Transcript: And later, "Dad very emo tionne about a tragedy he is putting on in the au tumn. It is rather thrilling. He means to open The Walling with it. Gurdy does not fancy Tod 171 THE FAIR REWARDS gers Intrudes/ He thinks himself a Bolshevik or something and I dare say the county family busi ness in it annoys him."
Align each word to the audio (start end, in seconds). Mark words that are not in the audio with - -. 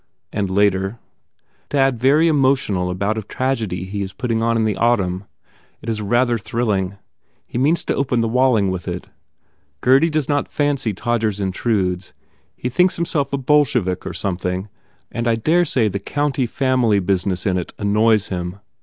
And 0.33 0.49
later, 0.49 0.97
"Dad 1.69 1.99
very 1.99 2.27
emo 2.27 2.55
tionne 2.55 2.89
about 2.89 3.19
a 3.19 3.21
tragedy 3.21 3.83
he 3.83 4.01
is 4.01 4.13
putting 4.13 4.41
on 4.41 4.57
in 4.57 4.65
the 4.65 4.75
au 4.75 4.95
tumn. 4.97 5.25
It 5.79 5.89
is 5.89 6.01
rather 6.01 6.39
thrilling. 6.39 6.95
He 7.45 7.59
means 7.59 7.85
to 7.85 7.93
open 7.93 8.19
The 8.19 8.27
Walling 8.27 8.71
with 8.71 8.87
it. 8.87 9.11
Gurdy 9.79 10.09
does 10.09 10.27
not 10.27 10.47
fancy 10.49 10.91
Tod 10.95 11.23
171 11.23 11.51
THE 11.51 11.53
FAIR 11.53 11.75
REWARDS 11.75 12.05
gers 12.07 12.13
Intrudes/ 12.15 12.29
He 12.55 12.69
thinks 12.69 12.95
himself 12.95 13.31
a 13.31 13.37
Bolshevik 13.37 14.07
or 14.07 14.13
something 14.15 14.69
and 15.11 15.27
I 15.27 15.35
dare 15.35 15.65
say 15.65 15.87
the 15.87 15.99
county 15.99 16.47
family 16.47 16.99
busi 16.99 17.27
ness 17.27 17.45
in 17.45 17.59
it 17.59 17.71
annoys 17.77 18.29
him." 18.29 18.57